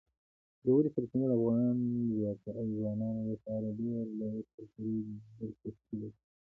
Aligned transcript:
ژورې 0.65 0.89
سرچینې 0.95 1.25
د 1.29 1.33
افغان 2.33 2.67
ځوانانو 2.77 3.21
لپاره 3.31 3.67
ډېره 3.77 4.01
لویه 4.19 4.43
کلتوري 4.53 4.97
دلچسپي 5.37 5.95
لري. 6.01 6.17